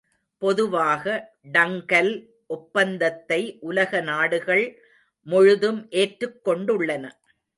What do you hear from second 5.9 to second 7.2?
ஏற்றுக் கொண்டுள்ளன.